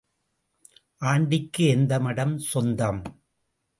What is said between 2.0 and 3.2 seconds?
மடம் சொந்தம்?